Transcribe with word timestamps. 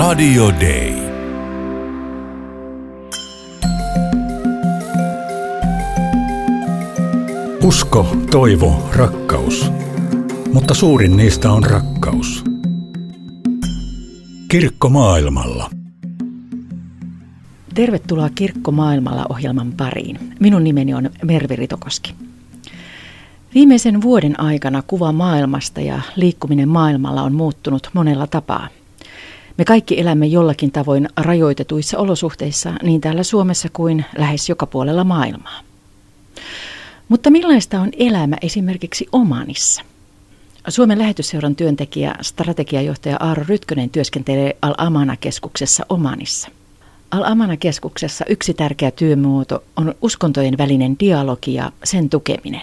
Radio 0.00 0.48
Day. 0.60 0.94
Usko, 7.62 8.16
toivo, 8.30 8.90
rakkaus. 8.96 9.72
Mutta 10.52 10.74
suurin 10.74 11.16
niistä 11.16 11.52
on 11.52 11.64
rakkaus. 11.64 12.44
Kirkko 14.48 14.88
maailmalla. 14.88 15.70
Tervetuloa 17.74 18.30
Kirkko 18.34 18.72
maailmalla 18.72 19.26
ohjelman 19.28 19.72
pariin. 19.72 20.18
Minun 20.38 20.64
nimeni 20.64 20.94
on 20.94 21.10
Mervi 21.24 21.56
Ritokoski. 21.56 22.14
Viimeisen 23.54 24.02
vuoden 24.02 24.40
aikana 24.40 24.82
kuva 24.86 25.12
maailmasta 25.12 25.80
ja 25.80 26.00
liikkuminen 26.16 26.68
maailmalla 26.68 27.22
on 27.22 27.34
muuttunut 27.34 27.90
monella 27.92 28.26
tapaa. 28.26 28.68
Me 29.60 29.64
kaikki 29.64 30.00
elämme 30.00 30.26
jollakin 30.26 30.72
tavoin 30.72 31.08
rajoitetuissa 31.16 31.98
olosuhteissa 31.98 32.72
niin 32.82 33.00
täällä 33.00 33.22
Suomessa 33.22 33.68
kuin 33.72 34.04
lähes 34.18 34.48
joka 34.48 34.66
puolella 34.66 35.04
maailmaa. 35.04 35.60
Mutta 37.08 37.30
millaista 37.30 37.80
on 37.80 37.90
elämä 37.98 38.36
esimerkiksi 38.42 39.08
Omanissa? 39.12 39.82
Suomen 40.68 40.98
lähetysseuran 40.98 41.56
työntekijä, 41.56 42.14
strategiajohtaja 42.20 43.16
Aaro 43.20 43.44
Rytkönen 43.48 43.90
työskentelee 43.90 44.56
Al-Amana-keskuksessa 44.62 45.86
Omanissa. 45.88 46.48
Al-Amana-keskuksessa 47.10 48.24
yksi 48.28 48.54
tärkeä 48.54 48.90
työmuoto 48.90 49.64
on 49.76 49.94
uskontojen 50.02 50.58
välinen 50.58 50.96
dialogi 51.00 51.54
ja 51.54 51.72
sen 51.84 52.10
tukeminen. 52.10 52.62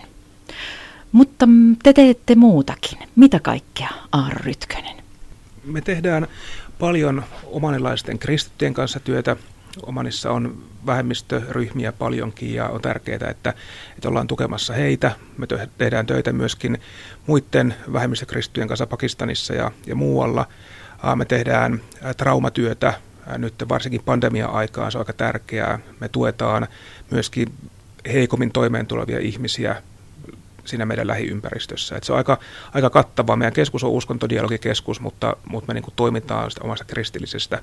Mutta 1.12 1.48
te 1.84 1.94
teette 1.94 2.36
muutakin. 2.36 3.00
Mitä 3.16 3.40
kaikkea, 3.40 3.90
Aaro 4.12 4.38
Rytkönen? 4.44 5.07
Me 5.68 5.82
tehdään 5.82 6.28
paljon 6.80 7.24
omanilaisten 7.46 8.20
kristittyjen 8.20 8.74
kanssa 8.74 9.00
työtä. 9.00 9.36
Omanissa 9.84 10.32
on 10.32 10.64
vähemmistöryhmiä 10.86 11.92
paljonkin 11.92 12.54
ja 12.54 12.70
on 12.70 12.82
tärkeää, 12.82 13.30
että, 13.30 13.54
että 13.96 14.10
ollaan 14.10 14.28
tukemassa 14.28 14.74
heitä. 14.74 15.12
Me 15.38 15.48
tehdään 15.78 16.06
töitä 16.06 16.34
myöskin 16.34 16.78
muiden 17.28 17.76
vähemmistökristittyjen 17.94 18.68
kanssa 18.68 18.88
Pakistanissa 18.88 19.54
ja, 19.54 19.72
ja 19.88 19.96
muualla. 19.96 20.48
Me 21.16 21.26
tehdään 21.26 21.82
traumatyötä 22.18 22.94
nyt 23.38 23.54
varsinkin 23.70 24.04
pandemia-aikaan, 24.06 24.92
se 24.92 24.98
on 24.98 25.02
aika 25.02 25.14
tärkeää. 25.14 25.80
Me 26.00 26.10
tuetaan 26.10 26.68
myöskin 27.12 27.54
heikommin 28.14 28.52
toimeen 28.52 28.88
tulevia 28.88 29.20
ihmisiä 29.20 29.84
siinä 30.68 30.86
meidän 30.86 31.08
lähiympäristössä. 31.08 31.96
Et 31.96 32.04
se 32.04 32.12
on 32.12 32.18
aika, 32.18 32.38
aika 32.74 32.90
kattava. 32.90 33.36
Meidän 33.36 33.54
keskus 33.54 33.84
on 33.84 33.92
uskontodialogikeskus, 33.92 35.02
mutta, 35.02 35.36
mutta 35.50 35.68
me 35.68 35.74
niin 35.74 35.84
kuin 35.84 35.94
toimitaan 35.96 36.52
sitä 36.52 36.64
omasta 36.64 36.86
kristillisestä 36.86 37.62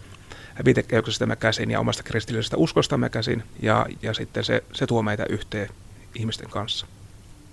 viitekehyksestämme 0.65 1.37
käsin 1.37 1.71
ja 1.71 1.81
omasta 1.81 2.03
kristillisestä 2.03 2.57
uskostamme 2.57 3.11
käsin, 3.11 3.43
ja, 3.63 3.87
ja 4.03 4.15
sitten 4.15 4.45
se, 4.45 4.65
se 4.73 4.87
tuo 4.87 5.03
meitä 5.03 5.27
yhteen 5.29 5.69
ihmisten 6.15 6.51
kanssa. 6.51 6.87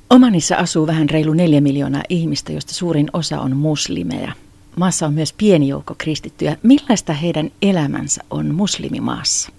Omanissa 0.10 0.56
asuu 0.56 0.88
vähän 0.88 1.10
reilu 1.10 1.34
neljä 1.34 1.62
miljoonaa 1.62 2.04
ihmistä, 2.10 2.52
josta 2.52 2.74
suurin 2.74 3.10
osa 3.14 3.40
on 3.40 3.58
muslimeja. 3.58 4.32
Maassa 4.76 5.08
on 5.08 5.14
myös 5.14 5.34
pieni 5.34 5.68
joukko 5.68 5.96
kristittyjä. 5.98 6.58
Millaista 6.64 7.14
heidän 7.14 7.52
elämänsä 7.62 8.22
on 8.30 8.56
muslimimaassa? 8.56 9.52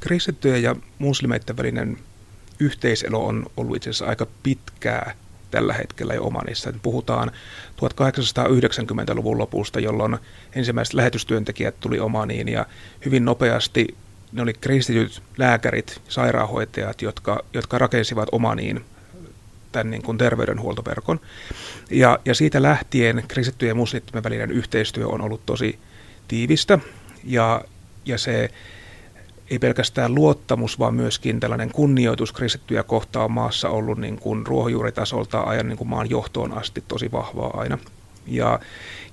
Kristittyjen 0.00 0.62
ja 0.62 0.76
muslimeiden 0.98 1.56
välinen 1.56 1.98
yhteiselo 2.62 3.26
on 3.26 3.46
ollut 3.56 3.76
itse 3.76 3.90
asiassa 3.90 4.06
aika 4.06 4.26
pitkää 4.42 5.14
tällä 5.50 5.72
hetkellä 5.72 6.14
jo 6.14 6.24
Omanissa. 6.24 6.72
Puhutaan 6.82 7.30
1890-luvun 7.76 9.38
lopusta, 9.38 9.80
jolloin 9.80 10.18
ensimmäiset 10.54 10.94
lähetystyöntekijät 10.94 11.80
tuli 11.80 12.00
Omaniin 12.00 12.48
ja 12.48 12.66
hyvin 13.04 13.24
nopeasti 13.24 13.96
ne 14.32 14.42
oli 14.42 14.52
kristityt 14.52 15.22
lääkärit, 15.38 16.00
sairaanhoitajat, 16.08 17.02
jotka, 17.02 17.44
jotka 17.52 17.78
rakensivat 17.78 18.28
Omaniin 18.32 18.84
tämän 19.72 19.90
niin 19.90 20.02
kuin 20.02 20.18
terveydenhuoltoverkon. 20.18 21.20
Ja, 21.90 22.18
ja 22.24 22.34
siitä 22.34 22.62
lähtien 22.62 23.24
kristittyjen 23.28 23.70
ja 23.70 23.74
muslimien 23.74 24.24
välinen 24.24 24.50
yhteistyö 24.50 25.08
on 25.08 25.20
ollut 25.20 25.46
tosi 25.46 25.78
tiivistä 26.28 26.78
ja, 27.24 27.64
ja 28.04 28.18
se 28.18 28.50
ei 29.50 29.58
pelkästään 29.58 30.14
luottamus, 30.14 30.78
vaan 30.78 30.94
myöskin 30.94 31.40
tällainen 31.40 31.70
kunnioitus 31.70 32.32
kristittyjä 32.32 32.82
kohtaan 32.82 33.32
maassa 33.32 33.68
ollut 33.68 33.98
niin 33.98 34.18
kuin 34.18 34.46
ruohonjuuritasolta 34.46 35.40
ajan 35.40 35.68
niin 35.68 35.78
kuin 35.78 35.88
maan 35.88 36.10
johtoon 36.10 36.58
asti 36.58 36.84
tosi 36.88 37.12
vahvaa 37.12 37.50
aina. 37.54 37.78
Ja, 38.26 38.60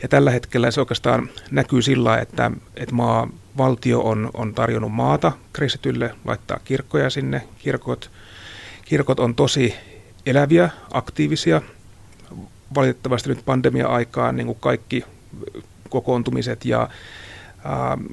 ja 0.01 0.07
tällä 0.07 0.31
hetkellä 0.31 0.71
se 0.71 0.79
oikeastaan 0.79 1.29
näkyy 1.51 1.81
sillä, 1.81 2.17
että, 2.17 2.51
että 2.75 2.95
maa, 2.95 3.27
valtio 3.57 4.01
on, 4.01 4.29
on 4.33 4.53
tarjonnut 4.53 4.91
maata 4.91 5.31
kristitylle, 5.53 6.15
laittaa 6.25 6.59
kirkkoja 6.65 7.09
sinne. 7.09 7.41
Kirkot, 7.59 8.11
kirkot 8.85 9.19
on 9.19 9.35
tosi 9.35 9.75
eläviä, 10.25 10.69
aktiivisia. 10.91 11.61
Valitettavasti 12.75 13.29
nyt 13.29 13.45
pandemia-aikaan 13.45 14.35
niin 14.35 14.47
kuin 14.47 14.57
kaikki 14.59 15.03
kokoontumiset 15.89 16.65
ja 16.65 16.89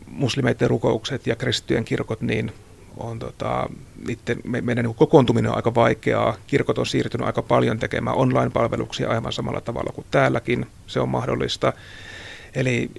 muslimeiden 0.06 0.70
rukoukset 0.70 1.26
ja 1.26 1.36
kristittyjen 1.36 1.84
kirkot, 1.84 2.20
niin 2.20 2.52
on 2.96 3.18
tota, 3.18 3.68
niiden, 4.06 4.40
me, 4.44 4.60
meidän 4.60 4.84
niin 4.84 4.94
kokoontuminen 4.94 5.50
on 5.50 5.56
aika 5.56 5.74
vaikeaa. 5.74 6.36
Kirkot 6.46 6.78
on 6.78 6.86
siirtynyt 6.86 7.26
aika 7.26 7.42
paljon 7.42 7.78
tekemään 7.78 8.16
online-palveluksia 8.16 9.10
aivan 9.10 9.32
samalla 9.32 9.60
tavalla 9.60 9.92
kuin 9.94 10.06
täälläkin. 10.10 10.66
Se 10.86 11.00
on 11.00 11.08
mahdollista. 11.08 11.72
Eli 12.54 12.90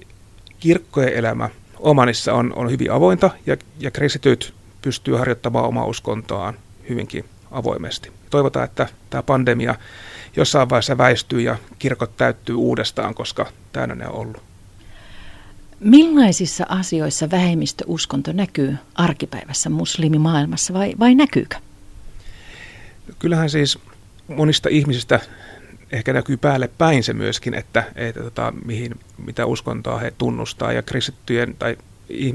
kirkkojen 0.60 1.12
elämä 1.12 1.50
Omanissa 1.80 2.34
on, 2.34 2.52
on 2.56 2.70
hyvin 2.70 2.92
avointa 2.92 3.30
ja, 3.46 3.56
ja 3.80 3.90
kristityt 3.90 4.54
pystyy 4.82 5.16
harjoittamaan 5.16 5.64
omaa 5.64 5.84
uskontoaan 5.84 6.54
hyvinkin 6.88 7.24
avoimesti. 7.50 8.12
Toivotaan, 8.30 8.64
että 8.64 8.88
tämä 9.10 9.22
pandemia 9.22 9.74
jossain 10.36 10.70
vaiheessa 10.70 10.98
väistyy 10.98 11.40
ja 11.40 11.56
kirkot 11.78 12.16
täyttyy 12.16 12.54
uudestaan, 12.54 13.14
koska 13.14 13.46
täynnä 13.72 13.94
ne 13.94 14.08
on 14.08 14.14
ollut. 14.14 14.42
Millaisissa 15.80 16.66
asioissa 16.68 17.30
vähemmistöuskonto 17.30 18.32
näkyy 18.32 18.76
arkipäivässä 18.94 19.70
muslimimaailmassa 19.70 20.74
vai, 20.74 20.94
vai 20.98 21.14
näkyykö? 21.14 21.56
Kyllähän 23.18 23.50
siis 23.50 23.78
monista 24.28 24.68
ihmisistä 24.68 25.20
ehkä 25.92 26.12
näkyy 26.12 26.36
päälle 26.36 26.68
päin 26.78 27.04
se 27.04 27.12
myöskin, 27.12 27.54
että, 27.54 27.84
että 27.94 28.22
tota, 28.22 28.52
mihin, 28.64 29.00
mitä 29.26 29.46
uskontoa 29.46 29.98
he 29.98 30.10
tunnustaa. 30.18 30.72
Ja 30.72 30.82
kristittyjen 30.82 31.56
tai 31.58 31.76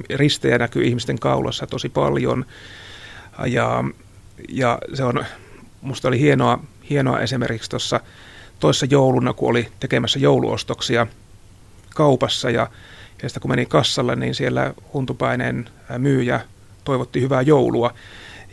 ristejä 0.09 0.57
näkyy 0.57 0.83
ihmisten 0.83 1.19
kaulassa 1.19 1.67
tosi 1.67 1.89
paljon. 1.89 2.45
Ja, 3.47 3.83
ja 4.49 4.79
se 4.93 5.03
on, 5.03 5.25
musta 5.81 6.07
oli 6.07 6.19
hienoa, 6.19 6.59
hienoa 6.89 7.19
esimerkiksi 7.19 7.69
tuossa 7.69 7.99
toissa 8.59 8.85
jouluna, 8.89 9.33
kun 9.33 9.49
oli 9.49 9.67
tekemässä 9.79 10.19
jouluostoksia 10.19 11.07
kaupassa. 11.95 12.49
Ja 12.49 12.67
ja 13.23 13.29
sitten 13.29 13.41
kun 13.41 13.51
meni 13.51 13.65
kassalle, 13.65 14.15
niin 14.15 14.35
siellä 14.35 14.73
huntupaineen 14.93 15.69
myyjä 15.97 16.41
toivotti 16.83 17.21
hyvää 17.21 17.41
joulua. 17.41 17.93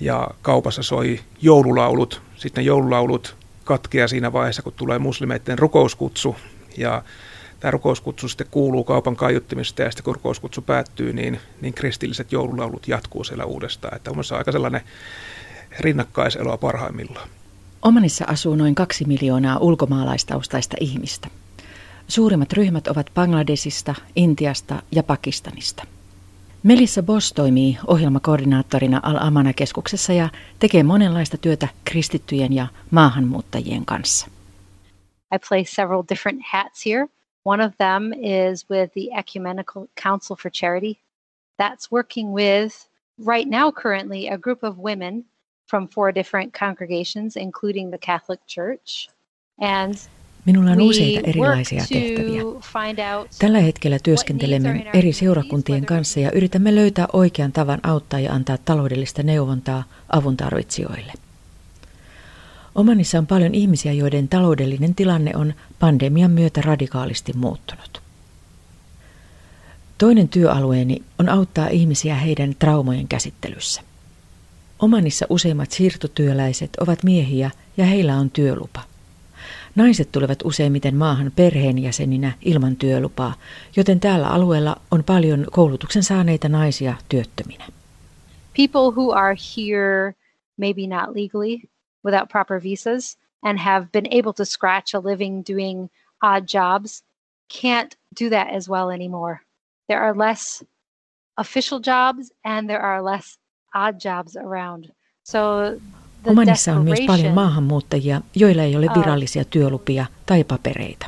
Ja 0.01 0.29
kaupassa 0.43 0.83
soi 0.83 1.21
joululaulut. 1.43 2.23
Sitten 2.37 2.65
joululaulut 2.65 3.37
katkeaa 3.65 4.09
siinä 4.09 4.33
vaiheessa, 4.33 4.63
kun 4.63 4.73
tulee 4.73 4.99
muslimeiden 4.99 5.59
rukouskutsu. 5.59 6.37
Ja 6.77 7.03
tämä 7.61 7.71
rukouskutsu 7.71 8.29
sitten 8.29 8.47
kuuluu 8.51 8.85
kaupan 8.85 9.17
kaiuttimista 9.17 9.83
ja 9.83 9.91
sitten 9.91 10.05
kun 10.05 10.15
rukouskutsu 10.15 10.63
päättyy, 10.63 11.13
niin, 11.13 11.41
niin 11.61 11.75
kristilliset 11.75 12.33
joululaulut 12.33 12.89
jatkuu 12.89 13.25
siellä 13.25 13.45
uudestaan. 13.45 13.97
Että 13.97 14.11
on 14.11 14.17
aika 14.39 14.53
sellainen 14.53 14.81
rinnakkaiseloa 15.81 16.57
parhaimmillaan. 16.57 17.29
Omanissa 17.83 18.25
asuu 18.29 18.55
noin 18.55 18.75
kaksi 18.75 19.05
miljoonaa 19.05 19.59
ulkomaalaistaustaista 19.59 20.77
ihmistä. 20.81 21.29
Suurimmat 22.11 22.53
ryhmät 22.53 22.89
ovat 22.89 23.11
Bangladesista, 23.15 23.95
Intiasta 24.17 24.83
ja 24.93 25.03
Pakistanista. 25.03 25.87
Melissa 26.63 27.03
Boss 27.03 27.33
toimii 27.33 27.79
ohjelmakoordinaattorina 27.87 29.01
Al-Amana-keskuksessa 29.03 30.13
ja 30.13 30.29
tekee 30.59 30.83
monenlaista 30.83 31.39
työtä 31.39 31.69
kristittyjen 31.85 32.53
ja 32.53 32.67
maahanmuuttajien 32.91 33.85
kanssa. 33.85 34.27
I 35.35 35.39
play 35.49 35.65
several 35.65 36.03
different 36.09 36.43
hats 36.53 36.87
here. 36.87 37.07
One 37.45 37.65
of 37.65 37.73
them 37.77 38.13
is 38.13 38.71
with 38.71 38.93
the 38.93 39.19
Ecumenical 39.19 39.87
Council 40.03 40.37
for 40.43 40.51
Charity. 40.51 40.95
That's 41.63 41.93
working 41.93 42.35
with, 42.35 42.75
right 43.27 43.51
now, 43.51 43.73
currently, 43.73 44.29
a 44.29 44.39
group 44.39 44.65
of 44.65 44.77
women 44.79 45.25
from 45.71 45.89
four 45.89 46.15
different 46.15 46.59
congregations, 46.59 47.37
including 47.37 47.91
the 47.91 47.99
Catholic 47.99 48.41
Church. 48.47 49.09
And 49.61 50.09
Minulla 50.45 50.71
on 50.71 50.83
useita 50.83 51.21
erilaisia 51.25 51.85
tehtäviä. 51.93 52.43
Tällä 53.39 53.59
hetkellä 53.59 53.99
työskentelemme 54.03 54.87
eri 54.95 55.13
seurakuntien 55.13 55.87
kanssa 55.87 56.21
ja 56.21 56.33
yritämme 56.33 56.75
löytää 56.75 57.07
oikean 57.13 57.53
tavan 57.53 57.81
auttaa 57.83 58.21
ja 58.21 58.33
antaa 58.33 58.59
taloudellista 58.59 59.23
neuvontaa 59.23 59.85
avun 60.09 60.37
tarvitsijoille. 60.37 61.13
Omanissa 62.75 63.19
on 63.19 63.27
paljon 63.27 63.55
ihmisiä, 63.55 63.93
joiden 63.93 64.29
taloudellinen 64.29 64.95
tilanne 64.95 65.33
on 65.35 65.55
pandemian 65.79 66.31
myötä 66.31 66.61
radikaalisti 66.61 67.33
muuttunut. 67.33 68.03
Toinen 69.99 70.29
työalueeni 70.29 71.03
on 71.19 71.29
auttaa 71.29 71.69
ihmisiä 71.69 72.15
heidän 72.15 72.55
traumojen 72.59 73.09
käsittelyssä. 73.09 73.83
Omanissa 74.79 75.27
useimmat 75.29 75.71
siirtotyöläiset 75.71 76.71
ovat 76.81 77.03
miehiä 77.03 77.51
ja 77.77 77.85
heillä 77.85 78.17
on 78.17 78.31
työlupa. 78.31 78.90
Naiset 79.75 80.13
tulevat 80.13 80.39
useimmiten 80.45 80.97
maahan 80.97 81.33
perheenjäseninä 81.37 82.33
ilman 82.43 82.77
työlupaa, 82.77 83.35
joten 83.77 84.01
täällä 84.01 84.29
alueella 84.29 84.77
on 84.91 85.05
paljon 85.05 85.47
koulutuksen 85.51 86.03
saaneita 86.03 86.49
naisia 86.49 86.95
työttöminä. 87.09 87.65
People 88.57 88.91
who 88.97 89.13
are 89.13 89.37
here 89.57 90.15
maybe 90.57 90.87
not 90.87 91.17
legally 91.17 91.59
without 92.05 92.29
proper 92.29 92.63
visas 92.63 93.19
and 93.43 93.59
have 93.59 93.87
been 93.93 94.07
able 94.07 94.33
to 94.33 94.45
scratch 94.45 94.95
a 94.95 95.01
living 95.05 95.43
doing 95.49 95.89
odd 96.23 96.45
jobs 96.55 97.05
can't 97.63 97.97
do 98.21 98.31
that 98.31 98.49
as 98.57 98.69
well 98.69 98.91
anymore. 98.91 99.41
There 99.89 100.01
are 100.01 100.15
less 100.15 100.65
official 101.37 101.81
jobs 101.81 102.33
and 102.45 102.69
there 102.69 102.81
are 102.81 103.03
less 103.03 103.39
odd 103.75 103.99
jobs 103.99 104.37
around. 104.37 104.93
So 105.23 105.81
Omanissa 106.27 106.73
on 106.73 106.85
myös 106.85 107.01
paljon 107.07 107.35
maahanmuuttajia, 107.35 108.21
joilla 108.35 108.63
ei 108.63 108.77
ole 108.77 108.87
virallisia 108.99 109.45
työlupia 109.45 110.07
tai 110.27 110.45
papereita. 110.45 111.07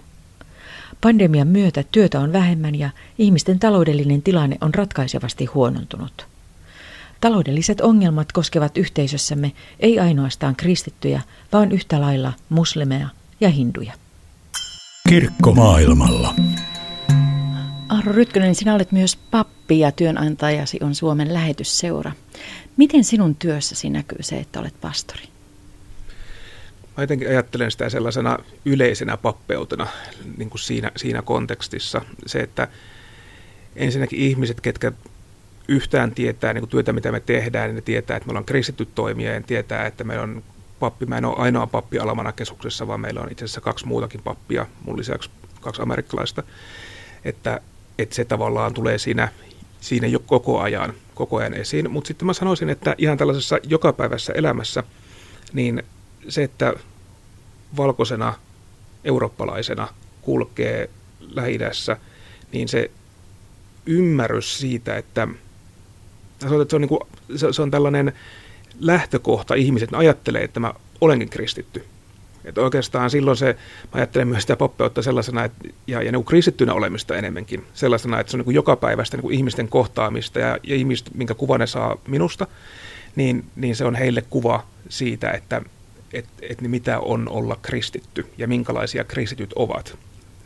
Pandemian 1.00 1.48
myötä 1.48 1.84
työtä 1.92 2.20
on 2.20 2.32
vähemmän 2.32 2.74
ja 2.74 2.90
ihmisten 3.18 3.58
taloudellinen 3.58 4.22
tilanne 4.22 4.56
on 4.60 4.74
ratkaisevasti 4.74 5.44
huonontunut. 5.44 6.26
Taloudelliset 7.20 7.80
ongelmat 7.80 8.32
koskevat 8.32 8.76
yhteisössämme 8.78 9.52
ei 9.80 9.98
ainoastaan 10.00 10.56
kristittyjä, 10.56 11.22
vaan 11.52 11.72
yhtä 11.72 12.00
lailla 12.00 12.32
muslimeja 12.48 13.08
ja 13.40 13.48
hinduja. 13.48 13.92
Kirkko 15.08 15.54
maailmalla. 15.54 16.34
Arro 17.98 18.12
Rytkönen, 18.12 18.54
sinä 18.54 18.74
olet 18.74 18.92
myös 18.92 19.16
pappi 19.16 19.80
ja 19.80 19.92
työnantajasi 19.92 20.78
on 20.80 20.94
Suomen 20.94 21.34
lähetysseura. 21.34 22.12
Miten 22.76 23.04
sinun 23.04 23.34
työssäsi 23.34 23.90
näkyy 23.90 24.18
se, 24.20 24.38
että 24.38 24.60
olet 24.60 24.80
pastori? 24.80 25.22
Mä 26.96 27.02
jotenkin 27.02 27.28
ajattelen 27.28 27.70
sitä 27.70 27.88
sellaisena 27.88 28.38
yleisenä 28.64 29.16
pappeutena 29.16 29.86
niin 30.36 30.50
kuin 30.50 30.60
siinä, 30.60 30.90
siinä 30.96 31.22
kontekstissa. 31.22 32.00
Se, 32.26 32.40
että 32.40 32.68
ensinnäkin 33.76 34.18
ihmiset, 34.18 34.60
ketkä 34.60 34.92
yhtään 35.68 36.14
tietää 36.14 36.52
niin 36.52 36.62
kuin 36.62 36.70
työtä, 36.70 36.92
mitä 36.92 37.12
me 37.12 37.20
tehdään, 37.20 37.68
niin 37.68 37.76
ne 37.76 37.82
tietää, 37.82 38.16
että 38.16 38.26
me 38.26 38.30
ollaan 38.30 38.44
kristitty 38.44 38.86
toimija 38.94 39.34
ja 39.34 39.42
tietää, 39.42 39.86
että 39.86 40.04
meillä 40.04 40.22
on 40.22 40.42
pappi. 40.80 41.06
Mä 41.06 41.18
en 41.18 41.24
ole 41.24 41.36
ainoa 41.38 41.66
pappi 41.66 41.98
Alamana-keskuksessa, 41.98 42.86
vaan 42.86 43.00
meillä 43.00 43.20
on 43.20 43.32
itse 43.32 43.44
asiassa 43.44 43.60
kaksi 43.60 43.86
muutakin 43.86 44.22
pappia, 44.22 44.66
mun 44.84 44.98
lisäksi 44.98 45.30
kaksi 45.60 45.82
amerikkalaista. 45.82 46.42
Että, 47.24 47.60
että 48.02 48.14
se 48.14 48.24
tavallaan 48.24 48.74
tulee 48.74 48.98
siinä, 48.98 49.28
siinä 49.80 50.06
jo 50.06 50.18
koko 50.18 50.60
ajan, 50.60 50.94
koko 51.14 51.36
ajan 51.36 51.54
esiin. 51.54 51.90
Mutta 51.90 52.08
sitten 52.08 52.26
mä 52.26 52.32
sanoisin, 52.32 52.70
että 52.70 52.94
ihan 52.98 53.18
tällaisessa 53.18 53.58
jokapäiväisessä 53.62 54.32
elämässä, 54.32 54.82
niin 55.52 55.82
se, 56.28 56.42
että 56.42 56.74
valkoisena 57.76 58.34
eurooppalaisena 59.04 59.88
kulkee 60.22 60.90
lähi 61.20 61.58
niin 62.52 62.68
se 62.68 62.90
ymmärrys 63.86 64.58
siitä, 64.58 64.96
että 64.96 65.28
se 66.40 66.76
on, 66.76 66.80
niin 66.80 66.88
kuin, 66.88 67.00
se 67.52 67.62
on 67.62 67.70
tällainen 67.70 68.12
lähtökohta 68.80 69.54
ihmiset 69.54 69.90
ajattelee, 69.92 70.44
että 70.44 70.60
mä 70.60 70.74
olenkin 71.00 71.28
kristitty. 71.28 71.84
Että 72.44 72.60
oikeastaan 72.60 73.10
silloin 73.10 73.36
se, 73.36 73.46
mä 73.82 73.90
ajattelen 73.92 74.28
myös 74.28 74.42
sitä 74.42 74.56
poppeutta 74.56 75.02
sellaisena, 75.02 75.44
että, 75.44 75.68
ja, 75.86 76.02
ja 76.02 76.12
niin 76.12 76.24
kristittynä 76.24 76.74
olemista 76.74 77.16
enemmänkin, 77.16 77.64
sellaisena, 77.74 78.20
että 78.20 78.30
se 78.30 78.36
on 78.36 78.38
niin 78.38 78.44
kuin 78.44 78.54
jokapäiväistä 78.54 79.16
niin 79.16 79.22
kuin 79.22 79.34
ihmisten 79.34 79.68
kohtaamista 79.68 80.38
ja, 80.38 80.58
ja 80.62 80.74
ihmiset, 80.74 81.14
minkä 81.14 81.34
kuva 81.34 81.58
ne 81.58 81.66
saa 81.66 81.96
minusta, 82.08 82.46
niin, 83.16 83.44
niin 83.56 83.76
se 83.76 83.84
on 83.84 83.94
heille 83.94 84.22
kuva 84.30 84.66
siitä, 84.88 85.30
että 85.30 85.62
et, 86.12 86.26
et, 86.42 86.60
niin 86.60 86.70
mitä 86.70 86.98
on 86.98 87.28
olla 87.28 87.58
kristitty 87.62 88.26
ja 88.38 88.48
minkälaisia 88.48 89.04
kristityt 89.04 89.52
ovat. 89.56 89.98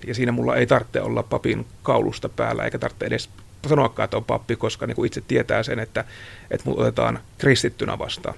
Ja 0.07 0.15
siinä 0.15 0.33
mulla 0.33 0.57
ei 0.57 0.67
tarvitse 0.67 1.01
olla 1.01 1.23
papin 1.23 1.67
kaulusta 1.83 2.29
päällä, 2.29 2.65
eikä 2.65 2.79
tarvitse 2.79 3.07
edes 3.07 3.29
sanoakaan, 3.69 4.05
että 4.05 4.17
on 4.17 4.25
pappi, 4.25 4.57
koska 4.57 4.87
niin 4.87 4.97
kuin 4.97 5.07
itse 5.07 5.21
tietää 5.21 5.63
sen, 5.63 5.79
että, 5.79 6.05
että 6.51 6.71
mut 6.71 6.79
otetaan 6.79 7.19
kristittynä 7.39 7.99
vastaan. 7.99 8.35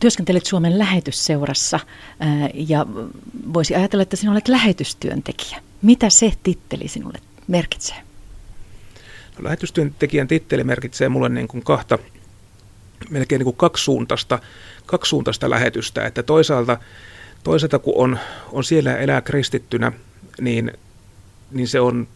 Työskentelet 0.00 0.46
Suomen 0.46 0.78
lähetysseurassa 0.78 1.80
ja 2.54 2.86
voisi 3.54 3.74
ajatella, 3.74 4.02
että 4.02 4.16
sinä 4.16 4.32
olet 4.32 4.48
lähetystyöntekijä. 4.48 5.62
Mitä 5.82 6.10
se 6.10 6.32
titteli 6.42 6.88
sinulle 6.88 7.18
merkitsee? 7.48 7.96
No, 9.38 9.44
lähetystyöntekijän 9.44 10.28
titteli 10.28 10.64
merkitsee 10.64 11.08
mulle 11.08 11.28
niin 11.28 11.48
kuin 11.48 11.64
kahta, 11.64 11.98
melkein 13.10 13.38
niin 13.38 13.44
kuin 13.44 13.56
kaksisuuntaista, 13.56 14.38
kaksisuuntaista 14.86 15.50
lähetystä. 15.50 16.06
Että 16.06 16.22
toisaalta, 16.22 16.78
toisaalta 17.42 17.78
kun 17.78 17.94
on, 17.96 18.18
on 18.52 18.64
siellä 18.64 18.96
elää 18.96 19.20
kristittynä, 19.20 19.92
niin, 20.40 20.72
niin 21.50 21.68
se 21.68 21.80
on 21.80 22.08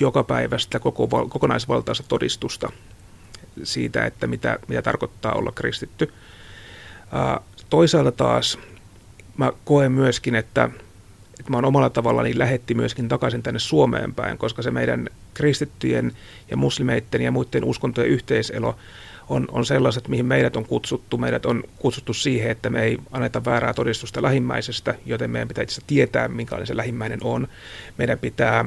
joka 0.00 0.24
päivästä 0.24 0.78
koko, 0.78 1.08
kokonaisvaltaista 1.28 2.04
todistusta 2.08 2.72
siitä, 3.62 4.06
että 4.06 4.26
mitä, 4.26 4.58
mitä 4.68 4.82
tarkoittaa 4.82 5.32
olla 5.32 5.52
kristitty. 5.52 6.12
Toisaalta 7.70 8.12
taas 8.12 8.58
mä 9.36 9.52
koen 9.64 9.92
myöskin, 9.92 10.34
että, 10.34 10.70
että 11.40 11.50
mä 11.50 11.56
oon 11.56 11.64
omalla 11.64 11.90
tavallani 11.90 12.38
lähetti 12.38 12.74
myöskin 12.74 13.08
takaisin 13.08 13.42
tänne 13.42 13.58
Suomeen 13.60 14.14
päin, 14.14 14.38
koska 14.38 14.62
se 14.62 14.70
meidän 14.70 15.08
kristittyjen 15.34 16.12
ja 16.50 16.56
muslimeiden 16.56 17.22
ja 17.22 17.30
muiden 17.30 17.64
uskontojen 17.64 18.10
yhteiselo 18.10 18.76
on, 19.28 19.48
on 19.52 19.66
sellaiset, 19.66 20.08
mihin 20.08 20.26
meidät 20.26 20.56
on 20.56 20.64
kutsuttu. 20.64 21.18
Meidät 21.18 21.46
on 21.46 21.62
kutsuttu 21.78 22.14
siihen, 22.14 22.50
että 22.50 22.70
me 22.70 22.82
ei 22.82 22.98
anneta 23.12 23.44
väärää 23.44 23.74
todistusta 23.74 24.22
lähimmäisestä, 24.22 24.94
joten 25.06 25.30
meidän 25.30 25.48
pitää 25.48 25.62
itse 25.62 25.82
tietää, 25.86 26.28
minkälainen 26.28 26.66
se 26.66 26.76
lähimmäinen 26.76 27.18
on. 27.22 27.48
Meidän 27.98 28.18
pitää 28.18 28.64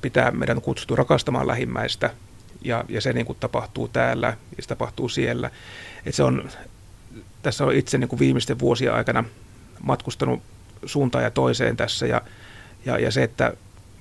pitää 0.00 0.30
meidän 0.30 0.60
kutsuttu 0.60 0.96
rakastamaan 0.96 1.46
lähimmäistä 1.46 2.10
ja, 2.62 2.84
ja 2.88 3.00
se 3.00 3.12
niin 3.12 3.26
kuin 3.26 3.38
tapahtuu 3.40 3.88
täällä 3.88 4.36
ja 4.56 4.62
se 4.62 4.68
tapahtuu 4.68 5.08
siellä. 5.08 5.50
Et 6.06 6.14
se 6.14 6.22
on, 6.22 6.50
tässä 7.48 7.64
on 7.64 7.74
itse 7.74 7.98
niin 7.98 8.08
kuin 8.08 8.18
viimeisten 8.18 8.58
vuosien 8.58 8.94
aikana 8.94 9.24
matkustanut 9.82 10.42
suuntaan 10.86 11.24
ja 11.24 11.30
toiseen 11.30 11.76
tässä 11.76 12.06
ja, 12.06 12.22
ja, 12.84 12.98
ja 12.98 13.10
se, 13.10 13.22
että 13.22 13.52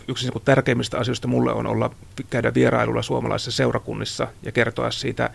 yksi 0.08 0.26
niin 0.26 0.34
kuin 0.34 0.44
tärkeimmistä 0.46 0.98
asioista 0.98 1.28
mulle 1.28 1.54
on 1.54 1.68
olla 1.68 1.92
käydä 2.30 2.54
vierailulla 2.54 3.02
suomalaisissa 3.02 3.52
seurakunnissa 3.52 4.28
ja 4.44 4.52
kertoa 4.52 4.92
siitä 4.92 5.30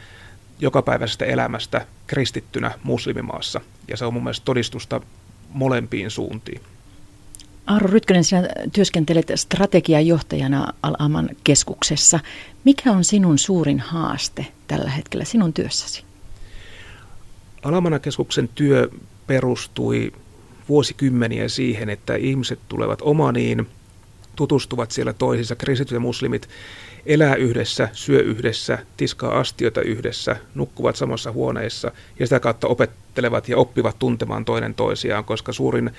jokapäiväisestä 0.59 1.25
elämästä 1.25 1.87
kristittynä 2.07 2.71
muslimimaassa. 2.83 3.61
Ja 3.88 3.97
se 3.97 4.04
on 4.04 4.14
mun 4.14 4.23
mielestä 4.23 4.45
todistusta 4.45 5.00
molempiin 5.49 6.11
suuntiin. 6.11 6.61
Aaro 7.66 7.87
Rytkönen, 7.87 8.25
sinä 8.25 8.49
työskentelet 8.73 9.33
strategiajohtajana 9.35 10.73
Al-Aman 10.83 11.31
keskuksessa. 11.45 12.21
Mikä 12.64 12.92
on 12.92 13.04
sinun 13.04 13.38
suurin 13.38 13.81
haaste 13.81 14.47
tällä 14.69 14.90
hetkellä 14.90 15.25
sinun 15.25 15.52
työssäsi? 15.52 16.12
Alamana 17.62 17.99
keskuksen 17.99 18.49
työ 18.54 18.88
perustui 19.26 20.12
vuosikymmeniä 20.69 21.49
siihen, 21.49 21.90
että 21.90 22.16
ihmiset 22.16 22.59
tulevat 22.69 22.99
omaniin, 23.02 23.69
tutustuvat 24.37 24.90
siellä 24.90 25.12
toisissa, 25.12 25.57
kristityt 25.57 25.92
ja 25.95 26.00
muslimit 26.00 26.49
elää 27.07 27.35
yhdessä, 27.35 27.88
syö 27.92 28.23
yhdessä, 28.23 28.78
tiskaa 28.97 29.38
astioita 29.38 29.81
yhdessä, 29.81 30.37
nukkuvat 30.54 30.97
samassa 30.97 31.33
huoneissa 31.33 31.92
ja 32.19 32.26
sitä 32.26 32.40
kautta 32.40 32.69
opettelevat 33.12 33.49
ja 33.49 33.57
oppivat 33.57 33.99
tuntemaan 33.99 34.45
toinen 34.45 34.75
toisiaan, 34.75 35.25
koska 35.25 35.52
suurin, 35.52 35.90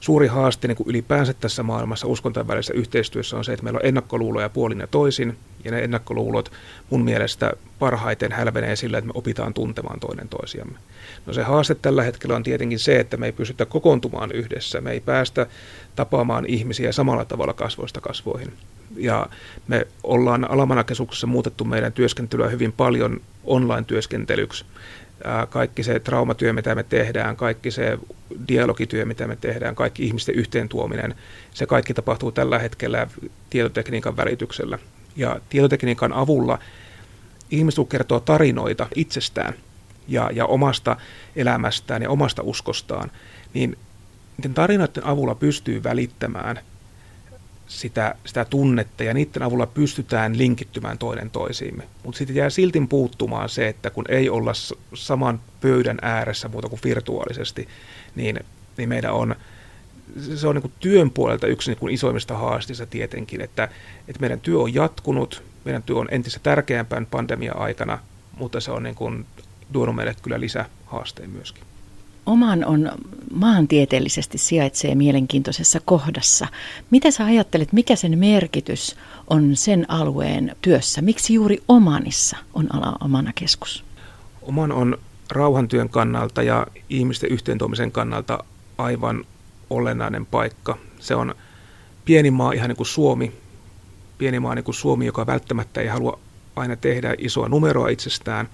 suuri 0.00 0.26
haaste 0.26 0.68
niin 0.68 0.76
kuin 0.76 0.88
ylipäänsä 0.88 1.34
tässä 1.34 1.62
maailmassa 1.62 2.06
uskontojen 2.06 2.48
välisessä 2.48 2.74
yhteistyössä 2.74 3.36
on 3.36 3.44
se, 3.44 3.52
että 3.52 3.64
meillä 3.64 3.78
on 3.78 3.86
ennakkoluuloja 3.86 4.48
puolin 4.48 4.80
ja 4.80 4.86
toisin, 4.86 5.38
ja 5.64 5.70
ne 5.70 5.84
ennakkoluulot 5.84 6.52
mun 6.90 7.04
mielestä 7.04 7.52
parhaiten 7.78 8.32
hälvenee 8.32 8.76
sillä, 8.76 8.98
että 8.98 9.06
me 9.06 9.12
opitaan 9.14 9.54
tuntemaan 9.54 10.00
toinen 10.00 10.28
toisiamme. 10.28 10.78
No 11.26 11.32
se 11.32 11.42
haaste 11.42 11.74
tällä 11.74 12.02
hetkellä 12.02 12.36
on 12.36 12.42
tietenkin 12.42 12.78
se, 12.78 13.00
että 13.00 13.16
me 13.16 13.26
ei 13.26 13.32
pystytä 13.32 13.66
kokoontumaan 13.66 14.32
yhdessä, 14.32 14.80
me 14.80 14.90
ei 14.90 15.00
päästä 15.00 15.46
tapaamaan 15.96 16.46
ihmisiä 16.46 16.92
samalla 16.92 17.24
tavalla 17.24 17.52
kasvoista 17.52 18.00
kasvoihin. 18.00 18.52
Ja 18.96 19.26
me 19.68 19.86
ollaan 20.02 20.50
Alamana-keskuksessa 20.50 21.26
muutettu 21.26 21.64
meidän 21.64 21.92
työskentelyä 21.92 22.48
hyvin 22.48 22.72
paljon 22.72 23.20
online-työskentelyksi. 23.44 24.64
Kaikki 25.50 25.82
se 25.82 26.00
traumatyö, 26.00 26.52
mitä 26.52 26.74
me 26.74 26.82
tehdään, 26.82 27.36
kaikki 27.36 27.70
se 27.70 27.98
dialogityö, 28.48 29.04
mitä 29.04 29.26
me 29.26 29.36
tehdään, 29.36 29.74
kaikki 29.74 30.06
ihmisten 30.06 30.34
yhteentuominen, 30.34 31.14
se 31.54 31.66
kaikki 31.66 31.94
tapahtuu 31.94 32.32
tällä 32.32 32.58
hetkellä 32.58 33.06
tietotekniikan 33.50 34.16
välityksellä. 34.16 34.78
Ja 35.16 35.40
tietotekniikan 35.48 36.12
avulla 36.12 36.58
ihmiset 37.50 37.88
kertoo 37.88 38.20
tarinoita 38.20 38.86
itsestään 38.94 39.54
ja, 40.08 40.30
ja 40.32 40.46
omasta 40.46 40.96
elämästään 41.36 42.02
ja 42.02 42.10
omasta 42.10 42.42
uskostaan, 42.42 43.10
niin 43.54 43.76
niiden 44.36 44.54
tarinoiden 44.54 45.06
avulla 45.06 45.34
pystyy 45.34 45.82
välittämään 45.82 46.60
sitä, 47.68 48.14
sitä 48.26 48.44
tunnetta 48.44 49.04
ja 49.04 49.14
niiden 49.14 49.42
avulla 49.42 49.66
pystytään 49.66 50.38
linkittymään 50.38 50.98
toinen 50.98 51.30
toisiimme. 51.30 51.88
Mutta 52.04 52.18
sitten 52.18 52.36
jää 52.36 52.50
silti 52.50 52.86
puuttumaan 52.88 53.48
se, 53.48 53.68
että 53.68 53.90
kun 53.90 54.04
ei 54.08 54.30
olla 54.30 54.52
saman 54.94 55.40
pöydän 55.60 55.98
ääressä 56.02 56.48
muuta 56.48 56.68
kuin 56.68 56.80
virtuaalisesti, 56.84 57.68
niin, 58.14 58.40
niin 58.76 58.88
meidän 58.88 59.12
on, 59.12 59.36
se 60.34 60.48
on 60.48 60.54
niin 60.56 60.72
työn 60.80 61.10
puolelta 61.10 61.46
yksi 61.46 61.70
niin 61.70 61.90
isoimmista 61.90 62.36
haasteista 62.36 62.86
tietenkin, 62.86 63.40
että, 63.40 63.68
että 64.08 64.20
meidän 64.20 64.40
työ 64.40 64.58
on 64.58 64.74
jatkunut, 64.74 65.42
meidän 65.64 65.82
työ 65.82 65.96
on 65.96 66.08
entistä 66.10 66.40
tärkeämpään 66.42 67.06
pandemia-aikana, 67.06 67.98
mutta 68.38 68.60
se 68.60 68.70
on 68.70 68.82
niin 68.82 68.94
kuin 68.94 69.26
tuonut 69.72 69.94
meille 69.94 70.16
kyllä 70.22 70.40
lisähaasteen 70.40 71.30
myöskin. 71.30 71.67
Oman 72.28 72.64
on 72.64 72.92
maantieteellisesti 73.32 74.38
sijaitsee 74.38 74.94
mielenkiintoisessa 74.94 75.80
kohdassa. 75.84 76.46
Mitä 76.90 77.10
sä 77.10 77.24
ajattelet, 77.24 77.72
mikä 77.72 77.96
sen 77.96 78.18
merkitys 78.18 78.96
on 79.30 79.56
sen 79.56 79.90
alueen 79.90 80.56
työssä? 80.62 81.02
Miksi 81.02 81.34
juuri 81.34 81.62
Omanissa 81.68 82.36
on 82.54 82.74
ala 82.74 82.96
Omana 83.00 83.32
keskus? 83.34 83.84
Oman 84.42 84.72
on 84.72 84.98
rauhantyön 85.30 85.88
kannalta 85.88 86.42
ja 86.42 86.66
ihmisten 86.88 87.30
yhteentuomisen 87.30 87.92
kannalta 87.92 88.44
aivan 88.78 89.24
olennainen 89.70 90.26
paikka. 90.26 90.78
Se 90.98 91.14
on 91.14 91.34
pieni 92.04 92.30
maa 92.30 92.52
ihan 92.52 92.68
niin 92.68 92.76
kuin 92.76 92.86
Suomi, 92.86 93.32
pieni 94.18 94.40
maa 94.40 94.54
niin 94.54 94.64
kuin 94.64 94.74
Suomi, 94.74 95.06
joka 95.06 95.26
välttämättä 95.26 95.80
ei 95.80 95.86
halua 95.86 96.18
aina 96.56 96.76
tehdä 96.76 97.14
isoa 97.18 97.48
numeroa 97.48 97.88
itsestään, 97.88 98.48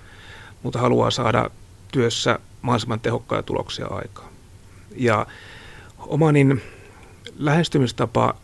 mutta 0.62 0.78
haluaa 0.78 1.10
saada 1.10 1.50
työssä 1.94 2.38
mahdollisimman 2.62 3.00
tehokkaita 3.00 3.46
tuloksia 3.46 3.86
aikaan. 3.86 4.32
Ja 4.96 5.26
Omanin 5.98 6.62
lähestymistapa 7.38 8.34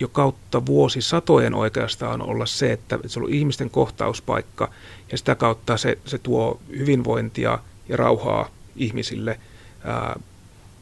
jo 0.00 0.08
kautta 0.08 0.66
vuosisatojen 0.66 1.54
oikeastaan 1.54 2.22
on 2.22 2.28
olla 2.28 2.46
se, 2.46 2.72
että 2.72 2.98
se 3.06 3.18
on 3.18 3.22
ollut 3.22 3.34
ihmisten 3.34 3.70
kohtauspaikka 3.70 4.70
ja 5.12 5.18
sitä 5.18 5.34
kautta 5.34 5.76
se, 5.76 5.98
se 6.04 6.18
tuo 6.18 6.60
hyvinvointia 6.78 7.58
ja 7.88 7.96
rauhaa 7.96 8.48
ihmisille 8.76 9.40
ää, 9.84 10.20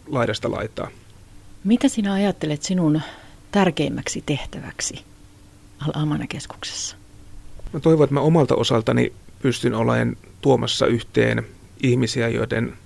laidasta 0.06 0.50
laitaa. 0.50 0.88
Mitä 1.64 1.88
sinä 1.88 2.12
ajattelet 2.12 2.62
sinun 2.62 3.02
tärkeimmäksi 3.50 4.22
tehtäväksi 4.26 5.04
Al-Amana-keskuksessa? 5.80 6.96
Mä 7.72 7.80
toivon, 7.80 8.04
että 8.04 8.14
mä 8.14 8.20
omalta 8.20 8.54
osaltani 8.54 9.12
pystyn 9.42 9.74
olemaan 9.74 10.16
tuomassa 10.40 10.86
yhteen 10.86 11.46
ihmisiä, 11.82 12.28
joiden, 12.28 12.76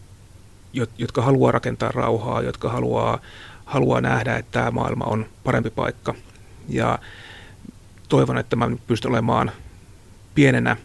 jotka 0.99 1.23
haluaa 1.23 1.53
rakentaa 1.53 1.93
rauhaa, 1.93 2.43
jotka 2.43 2.69
haluaa, 2.69 3.19
haluaa 3.65 4.01
nähdä, 4.01 4.37
että 4.37 4.53
tämä 4.53 4.71
maailma 4.71 5.05
on 5.05 5.27
parempi 5.45 5.71
paikka. 5.71 6.15
Ja 6.69 6.99
toivon, 8.09 8.39
että 8.39 8.57
mä 8.57 8.71
pystyn 8.87 9.11
olemaan 9.11 9.53
pienenä 10.35 10.77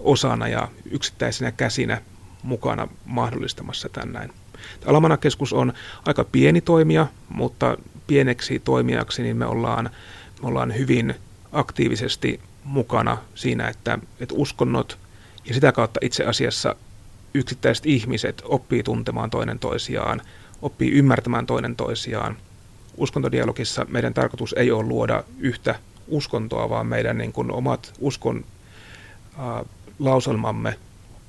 osana 0.00 0.48
ja 0.48 0.68
yksittäisenä 0.90 1.52
käsinä 1.52 2.00
mukana 2.42 2.88
mahdollistamassa 3.04 3.88
tämän 3.88 4.12
näin. 4.12 4.32
Alamanakeskus 4.86 5.52
on 5.52 5.72
aika 6.06 6.24
pieni 6.24 6.60
toimija, 6.60 7.06
mutta 7.28 7.76
pieneksi 8.06 8.58
toimijaksi 8.58 9.22
niin 9.22 9.36
me 9.36 9.46
ollaan, 9.46 9.90
me 10.42 10.48
ollaan 10.48 10.78
hyvin 10.78 11.14
aktiivisesti 11.52 12.40
mukana 12.64 13.18
siinä, 13.34 13.68
että, 13.68 13.98
että 14.20 14.34
uskonnot 14.34 14.98
ja 15.44 15.54
sitä 15.54 15.72
kautta 15.72 16.00
itse 16.02 16.24
asiassa 16.24 16.76
yksittäiset 17.34 17.86
ihmiset 17.86 18.42
oppii 18.44 18.82
tuntemaan 18.82 19.30
toinen 19.30 19.58
toisiaan, 19.58 20.22
oppii 20.62 20.90
ymmärtämään 20.90 21.46
toinen 21.46 21.76
toisiaan. 21.76 22.36
Uskontodialogissa 22.96 23.86
meidän 23.88 24.14
tarkoitus 24.14 24.52
ei 24.52 24.70
ole 24.70 24.86
luoda 24.86 25.24
yhtä 25.38 25.74
uskontoa, 26.08 26.70
vaan 26.70 26.86
meidän 26.86 27.18
niin 27.18 27.32
kuin 27.32 27.50
omat 27.50 27.94
uskon 27.98 28.44
äh, 29.38 29.64
lauselmamme 29.98 30.78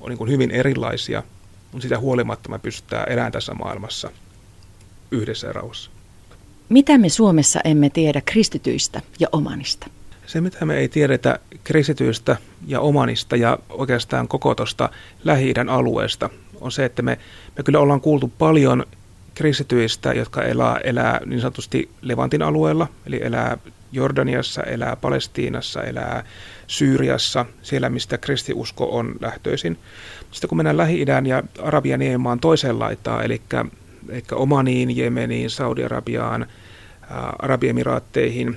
on 0.00 0.08
niin 0.08 0.18
kuin 0.18 0.30
hyvin 0.30 0.50
erilaisia, 0.50 1.22
mutta 1.72 1.82
sitä 1.82 1.98
huolimatta 1.98 2.48
me 2.48 2.58
pystytään 2.58 3.12
elämään 3.12 3.32
tässä 3.32 3.54
maailmassa 3.54 4.10
yhdessä 5.10 5.46
ja 5.46 5.52
rauhassa. 5.52 5.90
Mitä 6.68 6.98
me 6.98 7.08
Suomessa 7.08 7.60
emme 7.64 7.90
tiedä 7.90 8.22
kristityistä 8.24 9.02
ja 9.20 9.28
omanista? 9.32 9.86
Se, 10.26 10.40
mitä 10.40 10.64
me 10.64 10.76
ei 10.76 10.88
tiedetä 10.88 11.38
kristityistä 11.64 12.36
ja 12.66 12.80
omanista 12.80 13.36
ja 13.36 13.58
oikeastaan 13.68 14.28
koko 14.28 14.54
tuosta 14.54 14.88
lähi 15.24 15.54
alueesta, 15.68 16.30
on 16.60 16.72
se, 16.72 16.84
että 16.84 17.02
me, 17.02 17.18
me 17.56 17.62
kyllä 17.62 17.78
ollaan 17.78 18.00
kuultu 18.00 18.32
paljon 18.38 18.86
kristityistä, 19.34 20.12
jotka 20.12 20.42
elää, 20.42 20.80
elää 20.84 21.20
niin 21.26 21.40
sanotusti 21.40 21.90
Levantin 22.02 22.42
alueella, 22.42 22.88
eli 23.06 23.20
elää 23.22 23.58
Jordaniassa, 23.92 24.62
elää 24.62 24.96
Palestiinassa, 24.96 25.82
elää 25.82 26.24
Syyriassa, 26.66 27.46
siellä 27.62 27.88
mistä 27.88 28.18
kristiusko 28.18 28.88
on 28.98 29.14
lähtöisin. 29.20 29.78
Sitten 30.30 30.48
kun 30.48 30.58
mennään 30.58 30.76
Lähi-idän 30.76 31.26
ja 31.26 31.42
Arabian 31.62 32.00
niemaan 32.00 32.40
toiseen 32.40 32.78
laitaan, 32.78 33.24
eli, 33.24 33.42
eli 34.08 34.22
Omaniin, 34.32 34.96
Jemeniin, 34.96 35.50
Saudi-Arabiaan, 35.50 36.46
Arabiemiraatteihin, 37.38 38.56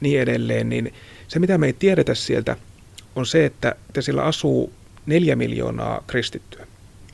niin 0.00 0.20
edelleen, 0.20 0.68
niin 0.68 0.94
se 1.28 1.38
mitä 1.38 1.58
me 1.58 1.66
ei 1.66 1.72
tiedetä 1.72 2.14
sieltä 2.14 2.56
on 3.16 3.26
se, 3.26 3.44
että, 3.44 3.74
että 3.88 4.00
siellä 4.00 4.22
asuu 4.22 4.72
neljä 5.06 5.36
miljoonaa 5.36 6.04
kristittyä. 6.06 6.66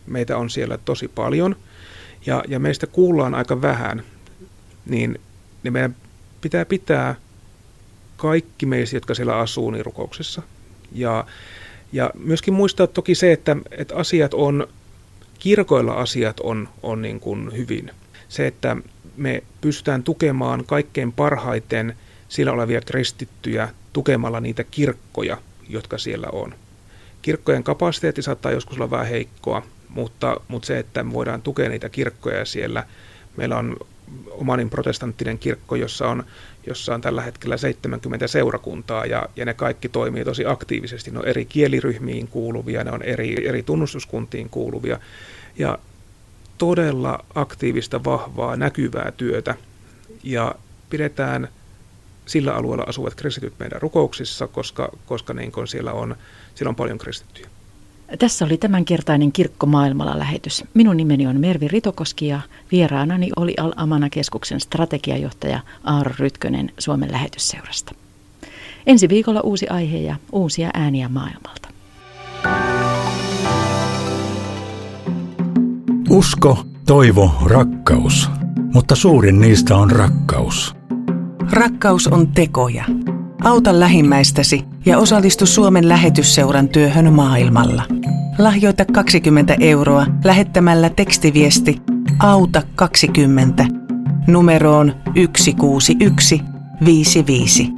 Meitä 0.07 0.37
on 0.37 0.50
siellä 0.50 0.78
tosi 0.78 1.09
paljon 1.09 1.57
ja, 2.26 2.45
ja 2.49 2.59
meistä 2.59 2.87
kuullaan 2.87 3.35
aika 3.35 3.62
vähän, 3.62 4.02
niin, 4.87 5.21
niin 5.62 5.73
meidän 5.73 5.97
pitää 6.40 6.64
pitää 6.64 7.14
kaikki 8.16 8.66
meistä, 8.66 8.97
jotka 8.97 9.14
siellä 9.14 9.38
asuu, 9.38 9.71
niin 9.71 9.87
rukouksessa. 9.87 10.43
Ja, 10.93 11.26
ja 11.93 12.11
myöskin 12.19 12.55
muistaa 12.55 12.87
toki 12.87 13.14
se, 13.14 13.33
että, 13.33 13.57
että 13.71 13.97
asiat 13.97 14.35
on, 14.35 14.69
kirkoilla 15.38 15.93
asiat 15.93 16.40
on, 16.40 16.69
on 16.83 17.02
niin 17.02 17.21
kuin 17.21 17.57
hyvin. 17.57 17.90
Se, 18.28 18.47
että 18.47 18.76
me 19.16 19.43
pystytään 19.61 20.02
tukemaan 20.02 20.64
kaikkein 20.64 21.12
parhaiten 21.12 21.97
siellä 22.28 22.52
olevia 22.52 22.80
kristittyjä 22.80 23.68
tukemalla 23.92 24.40
niitä 24.40 24.64
kirkkoja, 24.64 25.38
jotka 25.68 25.99
siellä 25.99 26.28
on. 26.33 26.54
Kirkkojen 27.23 27.64
kapasiteetti 27.64 28.23
saattaa 28.23 28.52
joskus 28.52 28.76
olla 28.76 28.90
vähän 28.90 29.06
heikkoa, 29.06 29.62
mutta, 29.88 30.40
mutta 30.49 30.66
se, 30.66 30.78
että 30.78 31.12
voidaan 31.12 31.42
tukea 31.42 31.68
niitä 31.68 31.88
kirkkoja 31.88 32.45
siellä, 32.45 32.85
meillä 33.37 33.56
on 33.56 33.76
omanin 34.30 34.71
protestanttinen 34.71 35.38
kirkko, 35.38 35.76
jossa 35.76 36.09
on, 36.09 36.25
jossa 36.66 36.95
on 36.95 37.00
tällä 37.00 37.23
hetkellä 37.23 37.56
70 37.56 38.26
seurakuntaa 38.26 39.06
ja, 39.06 39.28
ja 39.37 39.45
ne 39.45 39.54
kaikki 39.54 39.88
toimii 39.88 40.25
tosi 40.25 40.47
aktiivisesti. 40.47 41.11
Ne 41.11 41.18
on 41.18 41.26
eri 41.26 41.45
kieliryhmiin 41.45 42.28
kuuluvia, 42.28 42.85
ne 42.85 42.90
on 42.90 43.02
eri, 43.02 43.49
eri 43.49 43.62
tunnustuskuntiin 43.62 44.50
kuuluvia 44.50 45.00
ja 45.59 45.78
todella 46.59 47.25
aktiivista, 47.35 48.04
vahvaa, 48.04 48.56
näkyvää 48.56 49.12
työtä 49.16 49.54
ja 50.23 50.54
pidetään 50.90 51.49
sillä 52.26 52.54
alueella 52.54 52.85
asuvat 52.88 53.14
kristityt 53.14 53.54
meidän 53.59 53.83
rukouksissa, 53.83 54.47
koska, 54.47 54.88
koska 55.06 55.35
niin 55.35 55.52
kun 55.52 55.68
siellä, 55.68 55.92
on, 55.92 56.16
siellä 56.54 56.68
on 56.68 56.76
paljon 56.76 56.99
kristittyjä. 56.99 57.49
Tässä 58.18 58.45
oli 58.45 58.56
tämänkertainen 58.56 59.33
Kirkko 59.33 59.66
maailmalla 59.66 60.18
lähetys. 60.18 60.64
Minun 60.75 60.97
nimeni 60.97 61.26
on 61.26 61.40
Mervi 61.40 61.68
Ritokoski 61.68 62.26
ja 62.26 62.40
vieraanani 62.73 63.30
oli 63.37 63.54
Al-Amana-keskuksen 63.61 64.61
strategiajohtaja 64.61 65.61
Aaro 65.85 66.12
Rytkönen 66.18 66.73
Suomen 66.78 67.12
lähetysseurasta. 67.12 67.95
Ensi 68.87 69.09
viikolla 69.09 69.40
uusi 69.40 69.68
aihe 69.68 69.99
ja 69.99 70.16
uusia 70.33 70.71
ääniä 70.75 71.09
maailmalta. 71.09 71.68
Usko, 76.11 76.64
toivo, 76.87 77.30
rakkaus. 77.45 78.28
Mutta 78.73 78.97
suurin 78.97 79.40
niistä 79.40 79.76
on 79.76 79.90
rakkaus. 79.90 80.75
Rakkaus 81.52 82.08
on 82.08 82.28
tekoja. 82.28 82.84
Auta 83.44 83.80
lähimmäistäsi 83.80 84.64
ja 84.86 84.98
osallistu 84.98 85.46
Suomen 85.46 85.88
lähetysseuran 85.88 86.68
työhön 86.68 87.12
maailmalla. 87.12 87.82
Lahjoita 88.38 88.84
20 88.84 89.56
euroa 89.60 90.06
lähettämällä 90.24 90.90
tekstiviesti 90.90 91.82
Auta 92.18 92.62
20 92.74 93.66
numeroon 94.26 94.92
16155 95.14 97.72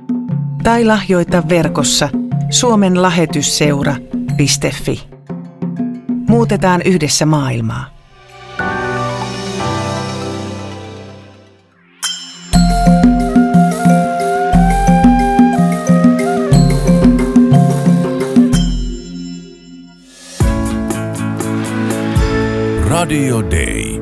tai 0.62 0.84
lahjoita 0.84 1.42
verkossa 1.48 2.08
Suomen 2.50 3.02
lähetysseura.fi. 3.02 5.08
Muutetaan 6.28 6.82
yhdessä 6.84 7.26
maailmaa. 7.26 7.97
Radio 23.08 23.40
Day. 23.40 23.97